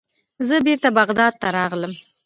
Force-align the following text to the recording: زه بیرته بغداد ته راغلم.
زه 0.47 0.55
بیرته 0.65 0.89
بغداد 0.97 1.33
ته 1.41 1.47
راغلم. 1.55 1.93